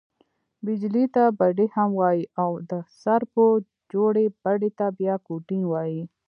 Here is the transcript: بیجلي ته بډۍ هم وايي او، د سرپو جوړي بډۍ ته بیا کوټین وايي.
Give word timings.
بیجلي 0.65 1.05
ته 1.15 1.23
بډۍ 1.37 1.67
هم 1.75 1.89
وايي 2.01 2.23
او، 2.41 2.51
د 2.69 2.71
سرپو 3.01 3.45
جوړي 3.93 4.25
بډۍ 4.41 4.71
ته 4.79 4.85
بیا 4.99 5.15
کوټین 5.27 5.63
وايي. 5.67 6.01